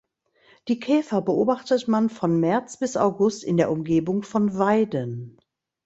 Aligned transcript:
Die 0.67 0.79
Käfer 0.79 1.21
beobachtet 1.21 1.87
man 1.87 2.09
von 2.09 2.39
März 2.39 2.77
bis 2.79 2.97
August 2.97 3.43
in 3.43 3.57
der 3.57 3.69
Umgebung 3.69 4.23
von 4.23 4.57
Weiden. 4.57 5.37